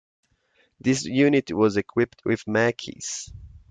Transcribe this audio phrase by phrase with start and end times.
[0.79, 3.31] This unit was equipped with Macchis.